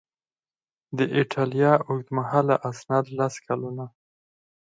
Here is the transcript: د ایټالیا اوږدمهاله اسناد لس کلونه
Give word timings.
د 0.97 0.99
ایټالیا 1.17 1.73
اوږدمهاله 1.87 2.55
اسناد 2.69 3.05
لس 3.17 3.35
کلونه 3.47 3.85